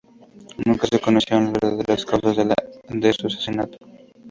[0.65, 2.35] Nunca se conocieron las verdaderas causas
[2.89, 3.77] de su asesinato.